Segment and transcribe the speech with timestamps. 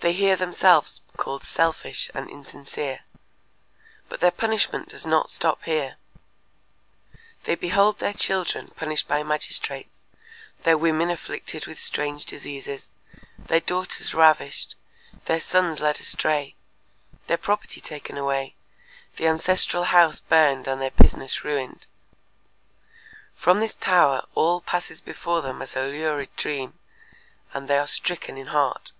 [0.00, 3.00] They hear themselves called selfish and insincere.
[4.10, 5.96] But their punishment does not stop here.
[7.44, 9.98] They behold their children punished by magistrates,
[10.64, 12.90] their women afflicted with strange diseases,
[13.38, 14.74] their daughters ravished,
[15.24, 16.54] their sons led astray,
[17.26, 18.54] their property taken away,
[19.16, 21.86] the ancestral house burned and their business ruined.
[23.34, 26.78] From this tower all passes before them as a lurid dream
[27.54, 28.92] and they are stricken in heart.